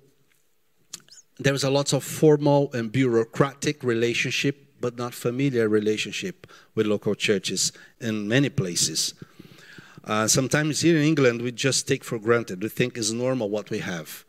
[1.38, 7.14] there is a lot of formal and bureaucratic relationship but not familiar relationship with local
[7.14, 9.14] churches in many places.
[10.04, 12.62] Uh, sometimes here in england we just take for granted.
[12.62, 14.24] We think is normal what we have.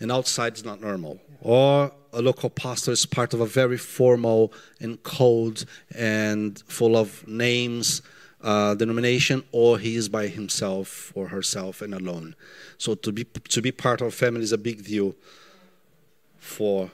[0.00, 1.20] And outside is not normal.
[1.40, 7.26] Or a local pastor is part of a very formal and cold and full of
[7.28, 8.02] names
[8.44, 12.36] uh, denomination or he is by himself or herself and alone.
[12.78, 15.16] So to be to be part of family is a big deal
[16.36, 16.90] for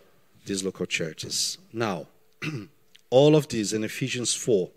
[0.47, 1.59] these local churches.
[1.73, 2.07] Now,
[3.11, 4.71] all of this in Ephesians 4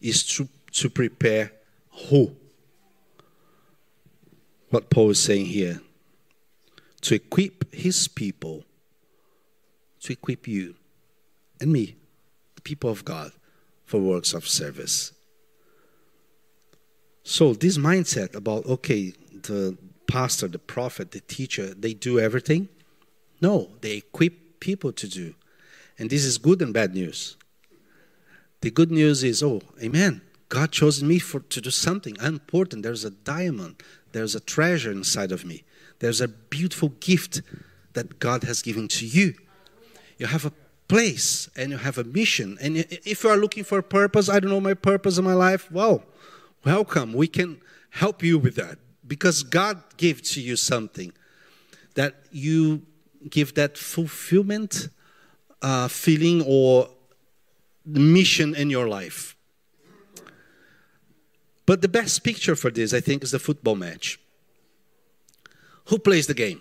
[0.00, 1.52] is to, to prepare
[2.08, 2.34] who?
[4.70, 5.80] What Paul is saying here.
[7.02, 8.64] To equip his people,
[10.00, 10.76] to equip you
[11.60, 11.96] and me,
[12.54, 13.32] the people of God,
[13.88, 15.12] for works of service.
[17.22, 22.68] So, this mindset about, okay, the pastor, the prophet, the teacher, they do everything.
[23.40, 25.34] No, they equip people to do.
[25.98, 27.38] And this is good and bad news.
[28.60, 30.20] The good news is, oh, amen.
[30.50, 32.82] God chose me for, to do something I'm important.
[32.82, 35.64] There's a diamond, there's a treasure inside of me,
[36.00, 37.40] there's a beautiful gift
[37.94, 39.34] that God has given to you.
[40.18, 40.52] You have a
[40.88, 42.58] place and you have a mission.
[42.60, 45.34] And if you are looking for a purpose, I don't know my purpose in my
[45.34, 46.02] life, well,
[46.64, 47.12] welcome.
[47.12, 47.60] We can
[47.90, 51.12] help you with that because God gave to you something.
[51.98, 52.82] that you
[53.28, 54.88] give that fulfillment
[55.62, 56.88] uh, feeling or
[57.84, 59.34] mission in your life.
[61.66, 64.20] But the best picture for this, I think, is the football match.
[65.86, 66.60] Who plays the game?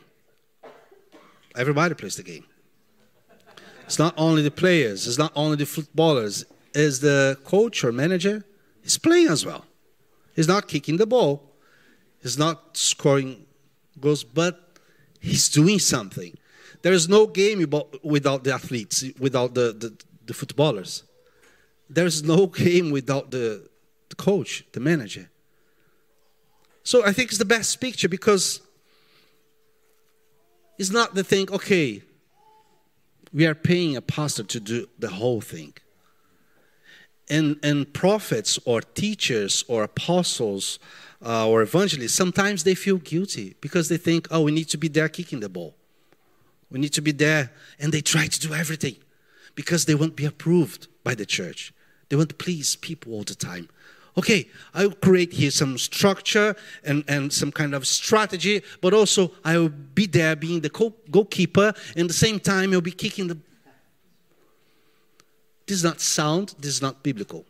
[1.55, 2.45] Everybody plays the game.
[3.87, 8.43] It's not only the players, it's not only the footballers, it's the coach or manager.
[8.83, 9.63] He's playing as well.
[10.35, 11.41] He's not kicking the ball,
[12.21, 13.45] he's not scoring
[13.99, 14.77] goals, but
[15.21, 16.37] he's doing something.
[16.81, 17.65] There is no game
[18.03, 21.03] without the athletes, without the, the, the footballers.
[21.89, 23.69] There's no game without the,
[24.09, 25.29] the coach, the manager.
[26.83, 28.61] So I think it's the best picture because
[30.77, 32.03] it's not the thing, okay,
[33.33, 35.73] we are paying a pastor to do the whole thing.
[37.29, 40.79] And, and prophets or teachers or apostles
[41.25, 44.87] uh, or evangelists, sometimes they feel guilty because they think, oh, we need to be
[44.87, 45.75] there kicking the ball.
[46.69, 47.51] We need to be there.
[47.79, 48.95] And they try to do everything
[49.55, 51.73] because they won't be approved by the church.
[52.09, 53.67] They want to please people all the time.
[54.17, 59.57] Okay, I'll create here some structure and, and some kind of strategy, but also I
[59.59, 60.69] will be there being the
[61.11, 63.37] goalkeeper, and at the same time, I'll be kicking the.
[65.67, 67.45] This is not sound, this is not biblical.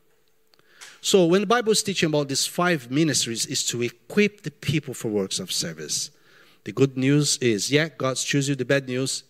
[1.00, 4.94] So, when the Bible is teaching about these five ministries, is to equip the people
[4.94, 6.12] for works of service.
[6.66, 8.56] The good news is, yeah, God's choose you.
[8.56, 9.24] The bad news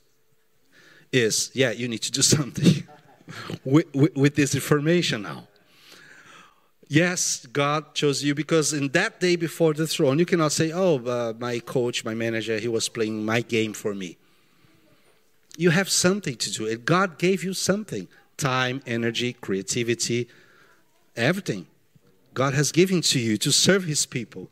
[1.11, 2.87] is, yeah, you need to do something
[3.63, 5.47] with, with, with this information now.
[6.89, 10.99] Yes, God chose you because in that day before the throne, you cannot say, Oh,
[11.05, 14.17] uh, my coach, my manager, he was playing my game for me.
[15.57, 16.67] You have something to do.
[16.67, 18.07] And God gave you something
[18.37, 20.29] time, energy, creativity,
[21.15, 21.67] everything.
[22.33, 24.49] God has given to you to serve His people.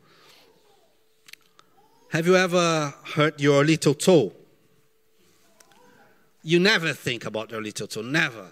[2.10, 4.32] Have you ever hurt your little toe?
[6.42, 8.48] You never think about your little toe, never.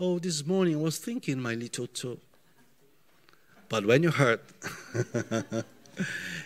[0.00, 2.18] Oh, this morning I was thinking my little toe.
[3.68, 4.42] But when you hurt,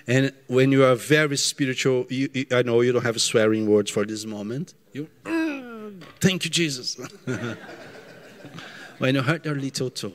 [0.06, 3.90] and when you are very spiritual, you, you, I know you don't have swearing words
[3.90, 4.74] for this moment.
[4.92, 6.96] You, mm, thank you, Jesus.
[8.98, 10.12] when you hurt your little toe,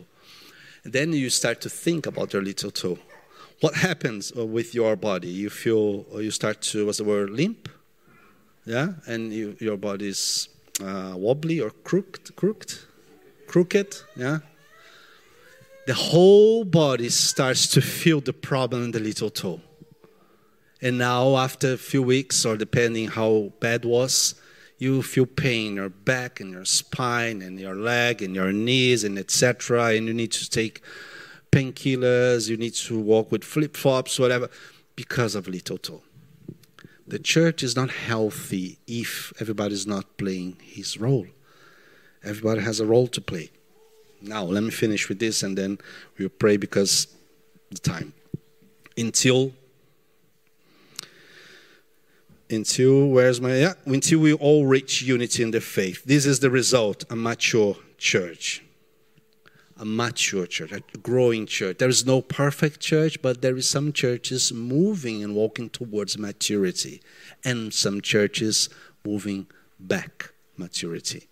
[0.84, 2.98] then you start to think about your little toe.
[3.62, 5.30] What happens uh, with your body?
[5.30, 7.70] You feel, you start to, what's the word, limp?
[8.66, 10.50] Yeah, and you, your body is
[10.82, 12.80] uh, wobbly or crooked, crooked,
[13.48, 13.96] crooked.
[14.16, 14.40] Yeah,
[15.88, 19.62] the whole body starts to feel the problem in the little toe.
[20.82, 24.36] And now, after a few weeks, or depending how bad was,
[24.78, 29.04] you feel pain in your back and your spine and your leg and your knees
[29.04, 29.94] and etc.
[29.94, 30.82] And you need to take
[31.52, 32.50] painkillers.
[32.50, 34.50] You need to walk with flip flops, whatever,
[34.96, 36.04] because of little toe.
[37.08, 41.28] The church is not healthy if everybody is not playing his role.
[42.24, 43.52] Everybody has a role to play.
[44.26, 45.78] Now, let me finish with this and then
[46.18, 47.08] we'll pray because
[47.70, 48.14] the time.
[48.98, 49.54] Until
[52.50, 56.04] until where's my yeah until we all reach unity in the faith.
[56.06, 58.64] This is the result a mature church.
[59.78, 61.78] A mature church a growing church.
[61.80, 67.02] There is no perfect church but there is some churches moving and walking towards maturity
[67.44, 68.70] and some churches
[69.04, 69.48] moving
[69.80, 71.28] back maturity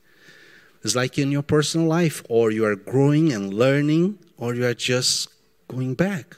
[0.83, 4.73] it's like in your personal life, or you are growing and learning, or you are
[4.73, 5.29] just
[5.67, 6.37] going back.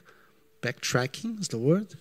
[0.61, 1.95] Backtracking is the word.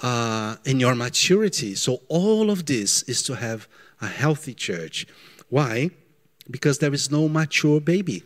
[0.00, 1.76] Uh, in your maturity.
[1.76, 3.68] So, all of this is to have
[4.00, 5.06] a healthy church.
[5.48, 5.90] Why?
[6.50, 8.24] Because there is no mature baby.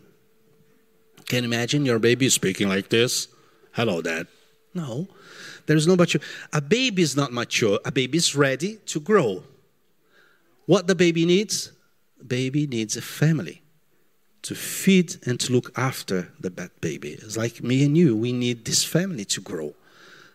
[1.27, 3.29] Can you imagine your baby speaking like this?
[3.73, 4.27] Hello, Dad.
[4.73, 5.09] No,
[5.67, 6.21] there is no mature.
[6.53, 7.79] A baby is not mature.
[7.85, 9.43] A baby is ready to grow.
[10.65, 11.73] What the baby needs?
[12.29, 13.63] Baby needs a family
[14.43, 17.11] to feed and to look after the bad baby.
[17.11, 19.75] It's like me and you, we need this family to grow.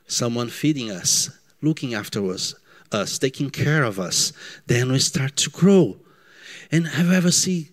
[0.07, 1.29] Someone feeding us,
[1.61, 2.53] looking after us,
[2.91, 4.33] us, taking care of us.
[4.67, 5.97] Then we start to grow.
[6.71, 7.69] And have you ever seen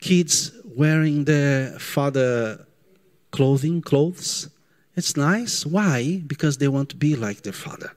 [0.00, 2.66] kids wearing their father
[3.30, 4.48] clothing, clothes?
[4.96, 5.66] It's nice.
[5.66, 6.22] Why?
[6.26, 7.92] Because they want to be like their father.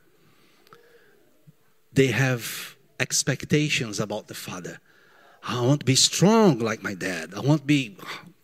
[1.94, 4.80] They have expectations about the father.
[5.48, 7.34] I want to be strong like my dad.
[7.36, 7.96] I want to be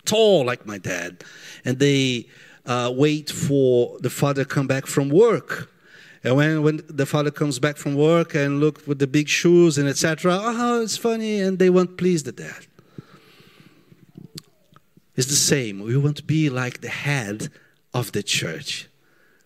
[0.06, 1.24] tall like my dad.
[1.66, 2.28] And they
[2.66, 5.70] uh, wait for the father come back from work.
[6.24, 9.80] And when, when the father comes back from work and look with the big shoes
[9.80, 12.68] and etc., oh, it's funny, and they want to please the dad.
[15.16, 15.80] It's the same.
[15.80, 17.49] We want to be like the head
[17.93, 18.88] of the church.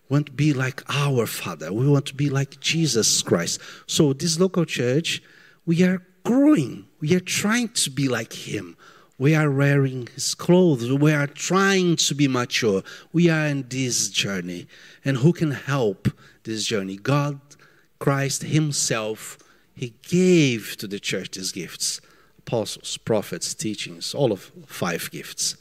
[0.08, 1.72] We want to be like our Father.
[1.72, 3.60] We want to be like Jesus Christ.
[3.86, 5.22] So, this local church,
[5.64, 6.86] we are growing.
[7.00, 8.76] We are trying to be like Him.
[9.16, 10.92] We are wearing His clothes.
[10.92, 12.82] We are trying to be mature.
[13.12, 14.66] We are in this journey.
[15.04, 16.08] And who can help
[16.42, 16.96] this journey?
[16.96, 17.40] God,
[18.00, 19.38] Christ Himself,
[19.74, 22.00] He gave to the church these gifts
[22.38, 25.56] apostles, prophets, teachings, all of five gifts.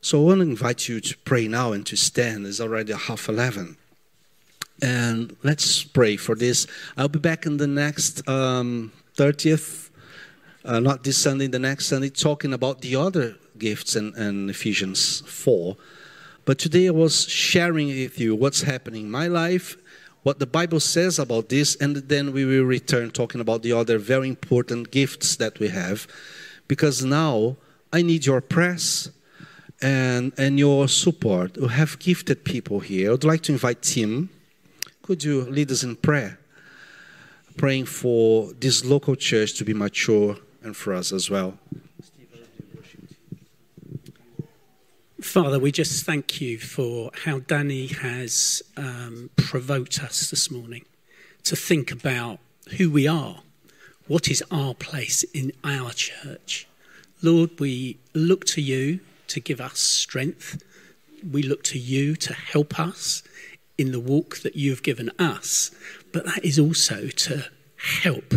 [0.00, 2.46] So I want to invite you to pray now and to stand.
[2.46, 3.76] It's already half 11.
[4.82, 6.66] And let's pray for this.
[6.96, 9.90] I'll be back in the next um, 30th,
[10.64, 15.20] uh, not this Sunday, the next Sunday, talking about the other gifts in, in Ephesians
[15.20, 15.76] 4.
[16.44, 19.76] But today I was sharing with you what's happening in my life,
[20.24, 23.98] what the Bible says about this, and then we will return talking about the other
[23.98, 26.08] very important gifts that we have.
[26.66, 27.56] Because now
[27.92, 29.10] I need your press
[29.80, 31.56] and, and your support.
[31.56, 33.12] We have gifted people here.
[33.12, 34.30] I'd like to invite Tim.
[35.02, 36.40] Could you lead us in prayer?
[37.56, 41.58] Praying for this local church to be mature and for us as well.
[45.20, 50.84] Father, we just thank you for how Danny has um, provoked us this morning
[51.44, 52.38] to think about
[52.76, 53.40] who we are.
[54.06, 56.68] What is our place in our church?
[57.22, 60.62] Lord, we look to you to give us strength.
[61.28, 63.22] We look to you to help us
[63.76, 65.70] in the walk that you have given us.
[66.12, 67.46] But that is also to
[68.02, 68.34] help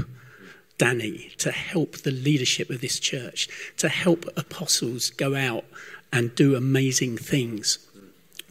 [0.77, 5.65] Danny, to help the leadership of this church, to help apostles go out
[6.13, 7.79] and do amazing things.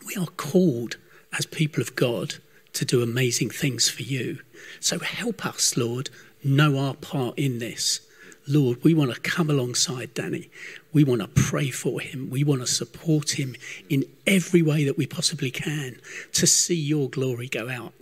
[0.07, 0.97] We are called
[1.37, 2.34] as people of God
[2.72, 4.41] to do amazing things for you.
[4.80, 6.11] So help us, Lord,
[6.43, 8.01] know our part in this.
[8.49, 10.51] Lord, we want to come alongside Danny.
[10.92, 12.30] We want to pray for him.
[12.30, 13.57] We want to support him
[13.88, 16.01] in every way that we possibly can
[16.32, 17.92] to see your glory go out.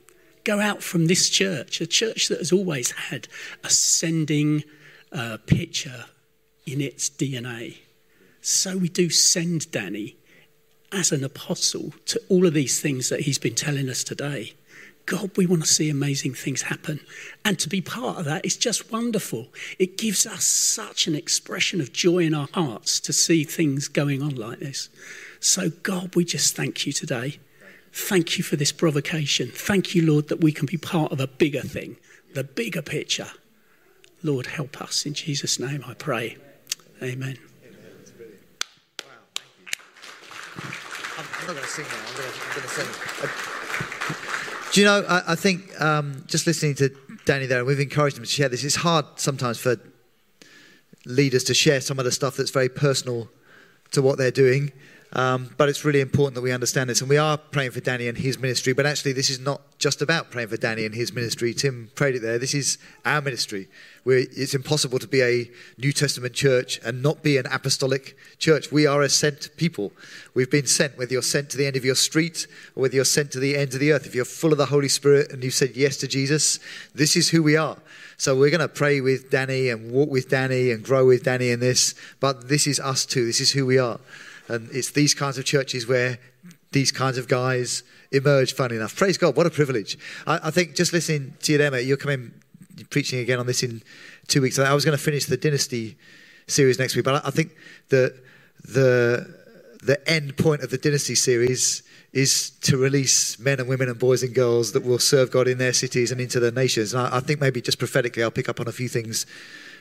[0.44, 3.28] Go out from this church, a church that has always had
[3.62, 4.64] a sending
[5.10, 6.04] uh, picture
[6.66, 7.78] in its DNA.
[8.42, 10.16] So we do send Danny
[10.92, 14.52] as an apostle to all of these things that he's been telling us today.
[15.06, 17.00] God, we want to see amazing things happen.
[17.44, 19.48] And to be part of that is just wonderful.
[19.78, 24.22] It gives us such an expression of joy in our hearts to see things going
[24.22, 24.88] on like this.
[25.40, 27.38] So, God, we just thank you today.
[27.92, 29.50] Thank you for this provocation.
[29.50, 31.96] Thank you, Lord, that we can be part of a bigger thing,
[32.32, 33.28] the bigger picture.
[34.22, 35.04] Lord, help us.
[35.04, 36.38] In Jesus' name I pray.
[37.02, 37.38] Amen.
[41.16, 41.94] I'm not going to sing now.
[42.08, 42.88] I'm going to, I'm going to sing.
[43.22, 43.53] Uh,
[44.74, 46.90] do you know, I, I think um, just listening to
[47.26, 49.76] Danny there, and we've encouraged him to share this, it's hard sometimes for
[51.06, 53.28] leaders to share some of the stuff that's very personal
[53.92, 54.72] to what they're doing.
[55.14, 57.00] Um, but it's really important that we understand this.
[57.00, 58.72] And we are praying for Danny and his ministry.
[58.72, 61.54] But actually, this is not just about praying for Danny and his ministry.
[61.54, 62.38] Tim prayed it there.
[62.38, 63.68] This is our ministry.
[64.04, 68.72] We're, it's impossible to be a New Testament church and not be an apostolic church.
[68.72, 69.92] We are a sent people.
[70.34, 73.04] We've been sent, whether you're sent to the end of your street or whether you're
[73.04, 74.06] sent to the end of the earth.
[74.06, 76.58] If you're full of the Holy Spirit and you've said yes to Jesus,
[76.94, 77.78] this is who we are.
[78.16, 81.50] So we're going to pray with Danny and walk with Danny and grow with Danny
[81.50, 81.94] in this.
[82.20, 83.26] But this is us too.
[83.26, 84.00] This is who we are.
[84.48, 86.18] And it's these kinds of churches where
[86.72, 88.94] these kinds of guys emerge, funny enough.
[88.96, 89.98] Praise God, what a privilege.
[90.26, 92.32] I, I think just listening to you, Emma, you're coming
[92.90, 93.82] preaching again on this in
[94.26, 94.58] two weeks.
[94.58, 95.96] I was going to finish the Dynasty
[96.46, 97.52] series next week, but I, I think
[97.88, 98.14] the,
[98.64, 99.34] the,
[99.82, 101.82] the end point of the Dynasty series
[102.12, 105.58] is to release men and women and boys and girls that will serve God in
[105.58, 106.94] their cities and into their nations.
[106.94, 109.26] And I, I think maybe just prophetically, I'll pick up on a few things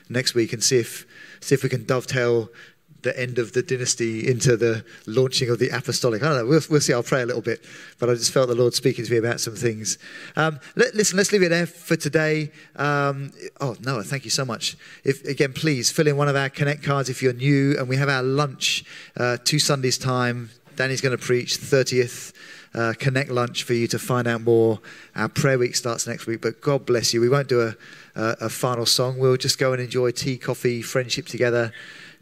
[0.10, 1.06] next week and see if
[1.40, 2.50] see if we can dovetail
[3.04, 6.24] the end of the dynasty into the launching of the apostolic.
[6.24, 6.46] I don't know.
[6.46, 6.94] We'll, we'll see.
[6.94, 7.64] I'll pray a little bit.
[8.00, 9.98] But I just felt the Lord speaking to me about some things.
[10.36, 12.52] Um, let, listen, let's leave it there for today.
[12.76, 13.32] Um,
[13.62, 14.76] oh, Noah, thank you so much.
[15.04, 17.78] If Again, please fill in one of our Connect cards if you're new.
[17.78, 18.84] And we have our lunch
[19.18, 20.50] uh, two Sundays' time.
[20.76, 22.34] Danny's going to preach 30th.
[22.74, 24.80] Uh, connect lunch for you to find out more.
[25.16, 27.22] Our prayer week starts next week, but God bless you.
[27.22, 27.76] We won't do a,
[28.16, 29.20] a, a final song.
[29.20, 31.72] We'll just go and enjoy tea, coffee, friendship together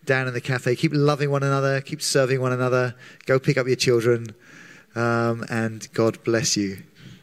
[0.05, 0.75] down in the cafe.
[0.75, 2.95] Keep loving one another, keep serving one another.
[3.25, 4.35] Go pick up your children,
[4.95, 6.77] um, and God bless you.